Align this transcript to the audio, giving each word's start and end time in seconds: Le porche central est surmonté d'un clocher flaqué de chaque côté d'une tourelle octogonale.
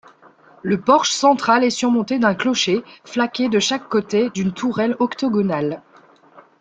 Le 0.63 0.81
porche 0.81 1.11
central 1.11 1.63
est 1.63 1.69
surmonté 1.69 2.17
d'un 2.17 2.33
clocher 2.33 2.83
flaqué 3.05 3.49
de 3.49 3.59
chaque 3.59 3.87
côté 3.87 4.31
d'une 4.31 4.51
tourelle 4.51 4.95
octogonale. 4.97 5.83